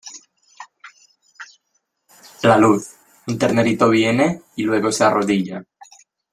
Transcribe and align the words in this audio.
La 2.41 2.57
luz; 2.57 2.95
un 3.27 3.37
ternerito 3.37 3.87
viene, 3.91 4.41
y 4.55 4.63
luego 4.63 4.91
se 4.91 5.03
arrodilla. 5.03 5.63